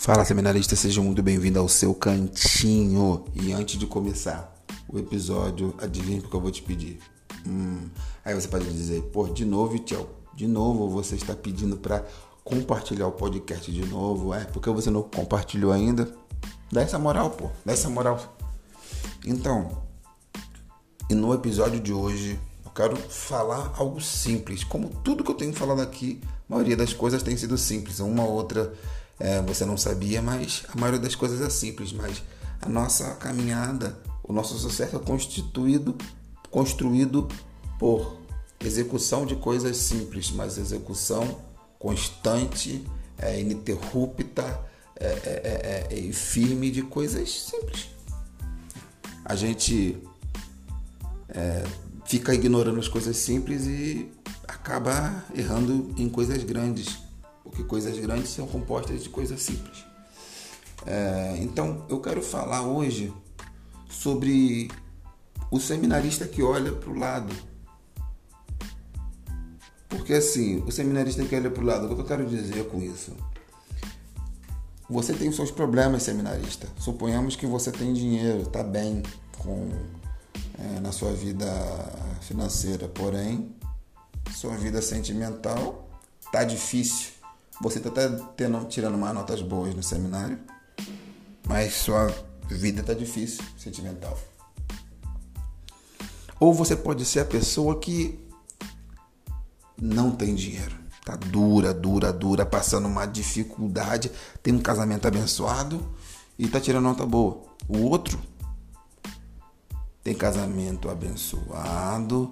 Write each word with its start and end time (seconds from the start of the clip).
Fala 0.00 0.24
seminarista, 0.24 0.74
seja 0.74 1.02
muito 1.02 1.22
bem-vindo 1.22 1.58
ao 1.58 1.68
seu 1.68 1.94
cantinho. 1.94 3.22
E 3.34 3.52
antes 3.52 3.78
de 3.78 3.86
começar 3.86 4.50
o 4.88 4.98
episódio, 4.98 5.74
adivinha 5.76 6.20
o 6.20 6.22
que 6.22 6.34
eu 6.34 6.40
vou 6.40 6.50
te 6.50 6.62
pedir? 6.62 6.98
Hum, 7.46 7.86
aí 8.24 8.34
você 8.34 8.48
pode 8.48 8.64
dizer, 8.72 9.02
pô, 9.12 9.28
de 9.28 9.44
novo, 9.44 9.78
tchau, 9.80 10.08
de 10.34 10.46
novo 10.46 10.88
você 10.88 11.16
está 11.16 11.34
pedindo 11.34 11.76
para 11.76 12.02
compartilhar 12.42 13.08
o 13.08 13.12
podcast 13.12 13.70
de 13.70 13.84
novo. 13.84 14.32
É, 14.32 14.46
porque 14.46 14.70
você 14.70 14.90
não 14.90 15.02
compartilhou 15.02 15.70
ainda? 15.70 16.10
Dá 16.72 16.80
essa 16.80 16.98
moral, 16.98 17.32
pô, 17.32 17.50
dá 17.62 17.74
essa 17.74 17.90
moral. 17.90 18.38
Então, 19.26 19.82
e 21.10 21.14
no 21.14 21.34
episódio 21.34 21.78
de 21.78 21.92
hoje, 21.92 22.40
eu 22.64 22.70
quero 22.70 22.96
falar 22.96 23.74
algo 23.76 24.00
simples. 24.00 24.64
Como 24.64 24.88
tudo 25.04 25.22
que 25.22 25.30
eu 25.30 25.36
tenho 25.36 25.52
falado 25.52 25.82
aqui, 25.82 26.22
a 26.48 26.54
maioria 26.54 26.74
das 26.74 26.94
coisas 26.94 27.22
tem 27.22 27.36
sido 27.36 27.58
simples. 27.58 28.00
Uma 28.00 28.24
ou 28.24 28.32
outra 28.32 28.72
é, 29.20 29.42
você 29.42 29.66
não 29.66 29.76
sabia, 29.76 30.22
mas 30.22 30.64
a 30.74 30.80
maioria 30.80 30.98
das 30.98 31.14
coisas 31.14 31.42
é 31.42 31.50
simples. 31.50 31.92
Mas 31.92 32.22
a 32.60 32.68
nossa 32.68 33.14
caminhada, 33.16 34.00
o 34.24 34.32
nosso 34.32 34.58
sucesso 34.58 34.96
é 34.96 34.98
constituído, 34.98 35.94
construído 36.50 37.28
por 37.78 38.18
execução 38.58 39.26
de 39.26 39.36
coisas 39.36 39.76
simples, 39.76 40.30
mas 40.30 40.56
execução 40.56 41.38
constante, 41.78 42.84
é, 43.18 43.38
ininterrupta 43.38 44.60
é, 44.96 45.06
é, 45.06 45.86
é, 45.90 45.94
é 45.94 45.98
e 45.98 46.12
firme 46.12 46.70
de 46.70 46.82
coisas 46.82 47.30
simples. 47.42 47.88
A 49.24 49.36
gente 49.36 49.98
fica 52.06 52.34
ignorando 52.34 52.80
as 52.80 52.88
coisas 52.88 53.16
simples 53.16 53.64
e 53.66 54.10
acaba 54.48 55.24
errando 55.32 55.94
em 55.96 56.08
coisas 56.08 56.42
grandes 56.42 56.98
porque 57.50 57.64
coisas 57.64 57.98
grandes 57.98 58.30
são 58.30 58.46
compostas 58.46 59.02
de 59.02 59.08
coisas 59.08 59.42
simples. 59.42 59.84
É, 60.86 61.36
então, 61.40 61.84
eu 61.88 62.00
quero 62.00 62.22
falar 62.22 62.62
hoje 62.62 63.12
sobre 63.88 64.70
o 65.50 65.58
seminarista 65.58 66.26
que 66.26 66.42
olha 66.42 66.72
para 66.72 66.90
o 66.90 66.98
lado. 66.98 67.34
Porque 69.88 70.14
assim, 70.14 70.62
o 70.66 70.70
seminarista 70.70 71.24
que 71.24 71.34
olha 71.34 71.50
para 71.50 71.62
o 71.62 71.66
lado, 71.66 71.86
o 71.86 71.94
que 71.94 72.00
eu 72.00 72.06
quero 72.06 72.24
dizer 72.24 72.68
com 72.68 72.80
isso? 72.80 73.12
Você 74.88 75.12
tem 75.12 75.28
os 75.28 75.36
seus 75.36 75.50
problemas, 75.50 76.04
seminarista. 76.04 76.68
Suponhamos 76.78 77.36
que 77.36 77.46
você 77.46 77.70
tem 77.70 77.92
dinheiro, 77.92 78.42
está 78.42 78.62
bem 78.62 79.02
com, 79.38 79.68
é, 80.58 80.80
na 80.80 80.92
sua 80.92 81.12
vida 81.12 81.46
financeira, 82.22 82.88
porém, 82.88 83.54
sua 84.32 84.56
vida 84.56 84.80
sentimental 84.80 85.88
está 86.24 86.44
difícil. 86.44 87.19
Você 87.60 87.78
está 87.78 87.90
até 87.90 88.08
tendo, 88.36 88.64
tirando 88.66 88.96
mais 88.96 89.14
notas 89.14 89.42
boas 89.42 89.74
no 89.74 89.82
seminário, 89.82 90.38
mas 91.46 91.74
sua 91.74 92.12
vida 92.48 92.80
está 92.80 92.94
difícil, 92.94 93.44
sentimental. 93.58 94.18
Ou 96.38 96.54
você 96.54 96.74
pode 96.74 97.04
ser 97.04 97.20
a 97.20 97.24
pessoa 97.24 97.78
que 97.78 98.18
não 99.80 100.10
tem 100.10 100.34
dinheiro. 100.34 100.74
Tá 101.04 101.16
dura, 101.16 101.74
dura, 101.74 102.12
dura, 102.12 102.46
passando 102.46 102.86
uma 102.86 103.04
dificuldade, 103.04 104.10
tem 104.42 104.54
um 104.54 104.60
casamento 104.60 105.06
abençoado 105.06 105.86
e 106.38 106.48
tá 106.48 106.60
tirando 106.60 106.84
nota 106.84 107.04
boa. 107.04 107.42
O 107.68 107.82
outro 107.82 108.18
tem 110.02 110.14
casamento 110.14 110.88
abençoado, 110.88 112.30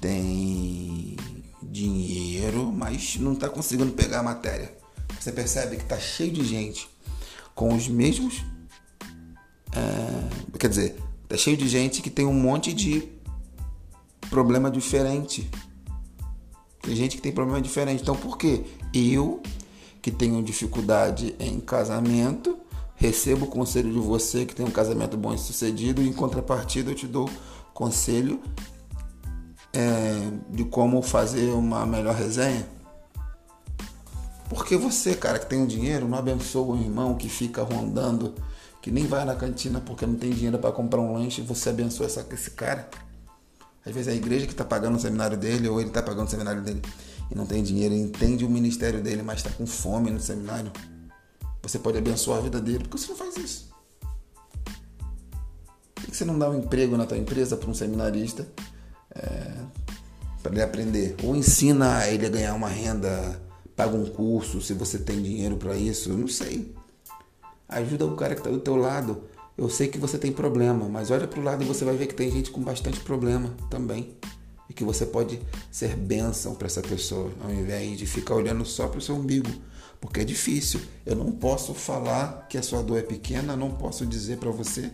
tem 0.00 1.16
dinheiro, 1.62 2.72
mas 2.72 3.16
não 3.16 3.32
está 3.32 3.48
conseguindo 3.48 3.92
pegar 3.92 4.20
a 4.20 4.22
matéria. 4.22 4.72
Você 5.18 5.30
percebe 5.30 5.76
que 5.76 5.82
está 5.82 5.98
cheio 5.98 6.32
de 6.32 6.44
gente 6.44 6.88
com 7.54 7.74
os 7.74 7.88
mesmos. 7.88 8.42
É, 9.74 10.58
quer 10.58 10.68
dizer, 10.68 10.96
está 11.24 11.36
cheio 11.36 11.56
de 11.56 11.68
gente 11.68 12.02
que 12.02 12.10
tem 12.10 12.26
um 12.26 12.34
monte 12.34 12.72
de 12.72 13.08
problema 14.28 14.70
diferente. 14.70 15.48
Tem 16.80 16.96
gente 16.96 17.16
que 17.16 17.22
tem 17.22 17.32
problema 17.32 17.60
diferente. 17.60 18.02
Então, 18.02 18.16
por 18.16 18.36
quê? 18.36 18.64
Eu, 18.92 19.40
que 20.00 20.10
tenho 20.10 20.42
dificuldade 20.42 21.34
em 21.38 21.60
casamento, 21.60 22.58
recebo 22.96 23.46
o 23.46 23.48
conselho 23.48 23.92
de 23.92 23.98
você 23.98 24.44
que 24.44 24.54
tem 24.54 24.66
um 24.66 24.70
casamento 24.70 25.16
bom 25.16 25.32
e 25.32 25.38
sucedido, 25.38 26.02
e 26.02 26.08
em 26.08 26.12
contrapartida 26.12 26.90
eu 26.90 26.94
te 26.94 27.06
dou 27.06 27.30
conselho 27.72 28.40
é, 29.72 30.30
de 30.50 30.64
como 30.64 31.02
fazer 31.02 31.50
uma 31.52 31.84
melhor 31.86 32.14
resenha? 32.14 32.66
Porque 34.48 34.76
você, 34.76 35.14
cara, 35.14 35.38
que 35.38 35.46
tem 35.46 35.58
um 35.58 35.66
dinheiro, 35.66 36.06
não 36.06 36.18
abençoa 36.18 36.74
o 36.74 36.80
irmão 36.80 37.14
que 37.14 37.28
fica 37.28 37.62
rondando, 37.62 38.34
que 38.82 38.90
nem 38.90 39.06
vai 39.06 39.24
na 39.24 39.34
cantina 39.34 39.80
porque 39.80 40.04
não 40.04 40.16
tem 40.16 40.30
dinheiro 40.30 40.58
para 40.58 40.72
comprar 40.72 41.00
um 41.00 41.14
lanche, 41.14 41.40
você 41.40 41.70
abençoa 41.70 42.06
essa, 42.06 42.26
esse 42.30 42.50
cara? 42.50 42.88
Às 43.84 43.92
vezes 43.92 44.08
é 44.08 44.12
a 44.12 44.14
igreja 44.14 44.46
que 44.46 44.52
está 44.52 44.64
pagando 44.64 44.96
o 44.96 45.00
seminário 45.00 45.36
dele, 45.36 45.68
ou 45.68 45.80
ele 45.80 45.88
está 45.88 46.02
pagando 46.02 46.26
o 46.26 46.30
seminário 46.30 46.62
dele 46.62 46.82
e 47.30 47.34
não 47.34 47.46
tem 47.46 47.62
dinheiro, 47.62 47.94
entende 47.94 48.44
o 48.44 48.50
ministério 48.50 49.02
dele, 49.02 49.22
mas 49.22 49.38
está 49.38 49.50
com 49.50 49.66
fome 49.66 50.10
no 50.10 50.20
seminário. 50.20 50.70
Você 51.62 51.78
pode 51.78 51.96
abençoar 51.96 52.38
a 52.38 52.42
vida 52.42 52.60
dele, 52.60 52.80
porque 52.80 52.98
você 52.98 53.08
não 53.08 53.16
faz 53.16 53.36
isso. 53.38 53.72
Por 55.94 56.04
que 56.04 56.16
você 56.16 56.24
não 56.26 56.38
dá 56.38 56.50
um 56.50 56.58
emprego 56.58 56.96
na 56.96 57.06
tua 57.06 57.16
empresa 57.16 57.56
para 57.56 57.70
um 57.70 57.74
seminarista 57.74 58.46
para 60.42 60.52
ele 60.52 60.62
aprender. 60.62 61.16
Ou 61.22 61.36
ensina 61.36 62.06
ele 62.08 62.26
a 62.26 62.30
ganhar 62.30 62.54
uma 62.54 62.68
renda, 62.68 63.40
paga 63.76 63.96
um 63.96 64.06
curso, 64.06 64.60
se 64.60 64.74
você 64.74 64.98
tem 64.98 65.22
dinheiro 65.22 65.56
para 65.56 65.76
isso, 65.76 66.10
eu 66.10 66.18
não 66.18 66.28
sei. 66.28 66.74
Ajuda 67.68 68.04
o 68.06 68.16
cara 68.16 68.34
que 68.34 68.40
está 68.40 68.50
do 68.50 68.60
teu 68.60 68.76
lado. 68.76 69.22
Eu 69.56 69.68
sei 69.68 69.88
que 69.88 69.98
você 69.98 70.18
tem 70.18 70.32
problema, 70.32 70.88
mas 70.88 71.10
olha 71.10 71.28
para 71.28 71.38
o 71.38 71.42
lado 71.42 71.62
e 71.62 71.66
você 71.66 71.84
vai 71.84 71.96
ver 71.96 72.06
que 72.06 72.14
tem 72.14 72.30
gente 72.30 72.50
com 72.50 72.60
bastante 72.60 73.00
problema 73.00 73.54
também. 73.70 74.16
E 74.72 74.74
que 74.74 74.84
você 74.84 75.04
pode 75.04 75.38
ser 75.70 75.94
bênção 75.94 76.54
para 76.54 76.66
essa 76.66 76.80
pessoa, 76.80 77.30
ao 77.44 77.52
invés 77.52 77.98
de 77.98 78.06
ficar 78.06 78.34
olhando 78.34 78.64
só 78.64 78.88
para 78.88 79.00
o 79.00 79.02
seu 79.02 79.14
umbigo 79.14 79.50
porque 80.00 80.20
é 80.20 80.24
difícil. 80.24 80.80
Eu 81.04 81.14
não 81.14 81.30
posso 81.30 81.74
falar 81.74 82.48
que 82.48 82.56
a 82.56 82.62
sua 82.62 82.82
dor 82.82 82.98
é 82.98 83.02
pequena, 83.02 83.54
não 83.54 83.70
posso 83.70 84.04
dizer 84.04 84.38
para 84.38 84.50
você 84.50 84.90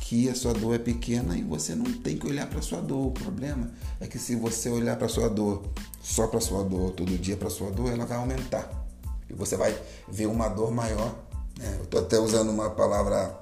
que 0.00 0.28
a 0.28 0.34
sua 0.34 0.52
dor 0.52 0.74
é 0.74 0.78
pequena 0.78 1.34
e 1.34 1.42
você 1.42 1.74
não 1.74 1.90
tem 1.90 2.18
que 2.18 2.26
olhar 2.26 2.46
para 2.46 2.58
a 2.58 2.62
sua 2.62 2.82
dor. 2.82 3.06
O 3.06 3.10
problema 3.10 3.70
é 4.00 4.06
que 4.06 4.18
se 4.18 4.36
você 4.36 4.68
olhar 4.68 4.96
para 4.96 5.06
a 5.06 5.08
sua 5.08 5.30
dor, 5.30 5.62
só 6.02 6.26
para 6.26 6.38
a 6.38 6.42
sua 6.42 6.62
dor, 6.62 6.90
todo 6.90 7.16
dia 7.16 7.38
para 7.38 7.48
a 7.48 7.50
sua 7.50 7.70
dor, 7.70 7.90
ela 7.90 8.04
vai 8.04 8.18
aumentar. 8.18 8.68
E 9.30 9.32
você 9.32 9.56
vai 9.56 9.74
ver 10.08 10.26
uma 10.26 10.48
dor 10.48 10.70
maior. 10.70 11.14
Né? 11.56 11.76
Eu 11.78 11.84
estou 11.84 12.00
até 12.00 12.18
usando 12.18 12.50
uma 12.50 12.68
palavra 12.68 13.40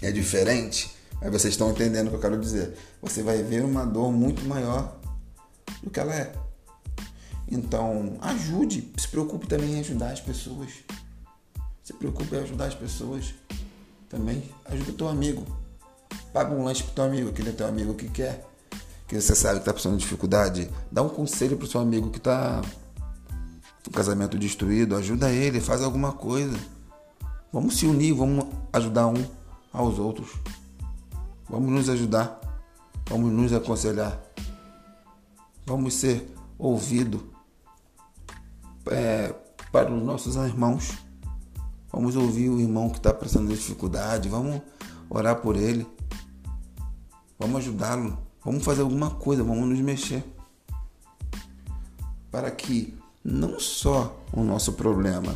é 0.00 0.10
diferente, 0.10 0.95
mas 1.20 1.30
vocês 1.30 1.54
estão 1.54 1.70
entendendo 1.70 2.06
o 2.06 2.10
que 2.10 2.16
eu 2.16 2.20
quero 2.20 2.40
dizer. 2.40 2.76
Você 3.02 3.22
vai 3.22 3.42
ver 3.42 3.64
uma 3.64 3.84
dor 3.84 4.12
muito 4.12 4.44
maior 4.46 4.96
do 5.82 5.90
que 5.90 5.98
ela 5.98 6.14
é. 6.14 6.32
Então, 7.48 8.16
ajude, 8.20 8.92
se 8.96 9.08
preocupe 9.08 9.46
também 9.46 9.74
em 9.74 9.80
ajudar 9.80 10.10
as 10.10 10.20
pessoas. 10.20 10.70
Se 11.82 11.92
preocupe 11.92 12.34
em 12.34 12.40
ajudar 12.40 12.66
as 12.66 12.74
pessoas 12.74 13.34
também. 14.08 14.42
Ajuda 14.64 14.90
o 14.90 14.94
teu 14.94 15.08
amigo. 15.08 15.44
Paga 16.32 16.52
um 16.52 16.64
lanche 16.64 16.82
pro 16.82 16.92
teu 16.92 17.04
amigo, 17.04 17.30
aquele 17.30 17.50
é 17.50 17.52
teu 17.52 17.66
amigo 17.66 17.94
que 17.94 18.08
quer. 18.08 18.44
Que 19.06 19.20
você 19.20 19.34
sabe 19.34 19.54
que 19.54 19.60
está 19.60 19.72
passando 19.72 19.96
dificuldade. 19.96 20.68
Dá 20.90 21.02
um 21.02 21.08
conselho 21.08 21.56
pro 21.56 21.66
seu 21.66 21.80
amigo 21.80 22.10
que 22.10 22.18
está 22.18 22.60
com 23.84 23.90
o 23.90 23.92
casamento 23.92 24.36
destruído. 24.36 24.96
Ajuda 24.96 25.30
ele, 25.30 25.60
faz 25.60 25.80
alguma 25.80 26.12
coisa. 26.12 26.58
Vamos 27.52 27.76
se 27.76 27.86
unir, 27.86 28.12
vamos 28.12 28.46
ajudar 28.72 29.06
um 29.06 29.24
aos 29.72 29.98
outros. 29.98 30.30
Vamos 31.48 31.70
nos 31.70 31.88
ajudar. 31.88 32.40
Vamos 33.08 33.32
nos 33.32 33.52
aconselhar. 33.52 34.20
Vamos 35.66 35.94
ser 35.94 36.34
ouvido 36.58 37.22
é, 38.90 39.34
para 39.70 39.92
os 39.92 40.02
nossos 40.02 40.36
irmãos. 40.36 40.92
Vamos 41.92 42.16
ouvir 42.16 42.50
o 42.50 42.60
irmão 42.60 42.90
que 42.90 42.98
está 42.98 43.12
passando 43.14 43.48
dificuldade, 43.48 44.28
vamos 44.28 44.60
orar 45.08 45.36
por 45.36 45.56
ele, 45.56 45.86
vamos 47.38 47.56
ajudá-lo, 47.58 48.18
vamos 48.44 48.64
fazer 48.64 48.82
alguma 48.82 49.10
coisa, 49.10 49.42
vamos 49.42 49.68
nos 49.68 49.78
mexer. 49.80 50.22
Para 52.30 52.50
que 52.50 52.94
não 53.24 53.58
só 53.58 54.14
o 54.32 54.42
nosso 54.42 54.74
problema 54.74 55.34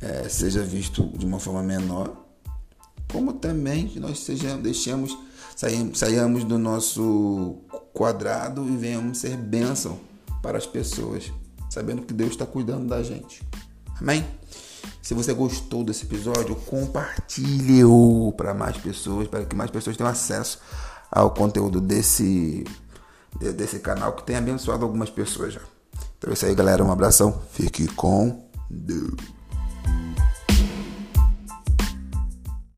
é, 0.00 0.28
seja 0.28 0.62
visto 0.62 1.06
de 1.08 1.26
uma 1.26 1.40
forma 1.40 1.62
menor, 1.62 2.19
como 3.12 3.34
também 3.34 3.86
que 3.86 4.00
nós 4.00 4.20
sejamos, 4.20 4.62
deixemos, 4.62 5.18
saímos, 5.56 6.44
do 6.44 6.58
nosso 6.58 7.58
quadrado 7.92 8.66
e 8.68 8.76
venhamos 8.76 9.18
ser 9.18 9.36
bênção 9.36 9.98
para 10.42 10.58
as 10.58 10.66
pessoas 10.66 11.30
sabendo 11.70 12.02
que 12.02 12.12
Deus 12.12 12.30
está 12.30 12.44
cuidando 12.44 12.88
da 12.88 13.02
gente. 13.02 13.42
Amém? 13.98 14.26
Se 15.00 15.14
você 15.14 15.32
gostou 15.32 15.84
desse 15.84 16.04
episódio, 16.04 16.56
compartilhe-o 16.56 18.34
para 18.36 18.52
mais 18.52 18.76
pessoas, 18.76 19.28
para 19.28 19.44
que 19.44 19.54
mais 19.54 19.70
pessoas 19.70 19.96
tenham 19.96 20.10
acesso 20.10 20.58
ao 21.10 21.30
conteúdo 21.30 21.80
desse, 21.80 22.64
desse 23.56 23.78
canal 23.78 24.12
que 24.14 24.24
tem 24.24 24.36
abençoado 24.36 24.84
algumas 24.84 25.10
pessoas 25.10 25.54
já. 25.54 25.60
Então 26.18 26.30
é 26.30 26.34
isso 26.34 26.46
aí, 26.46 26.54
galera. 26.54 26.84
Um 26.84 26.90
abração. 26.90 27.40
Fique 27.52 27.86
com 27.88 28.44
Deus. 28.68 29.39